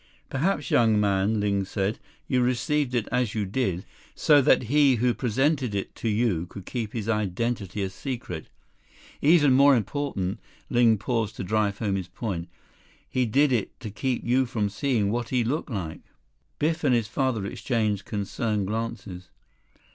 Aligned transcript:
"Perhaps, 0.31 0.71
young 0.71 0.99
man," 0.99 1.39
Ling 1.39 1.63
said, 1.63 1.99
"you 2.27 2.41
received 2.41 2.95
it 2.95 3.07
as 3.11 3.35
you 3.35 3.45
did, 3.45 3.85
so 4.15 4.41
that 4.41 4.63
he 4.63 4.95
who 4.95 5.13
presented 5.13 5.75
it 5.75 5.93
to 5.93 6.09
you 6.09 6.47
could 6.47 6.65
keep 6.65 6.91
his 6.93 7.07
identity 7.07 7.83
a 7.83 7.89
secret. 7.91 8.47
Even 9.21 9.53
more 9.53 9.75
important"—Ling 9.75 10.97
paused 10.97 11.35
to 11.35 11.43
drive 11.43 11.77
home 11.77 11.97
his 11.97 12.07
point—"he 12.07 13.27
did 13.27 13.51
it 13.51 13.79
to 13.79 13.91
keep 13.91 14.23
you 14.23 14.47
from 14.47 14.69
seeing 14.69 15.11
what 15.11 15.29
he 15.29 15.43
looked 15.43 15.69
like." 15.69 15.99
15 15.99 16.03
Biff 16.57 16.83
and 16.83 16.95
his 16.95 17.07
father 17.07 17.45
exchanged 17.45 18.03
concerned 18.03 18.65
glances. 18.65 19.29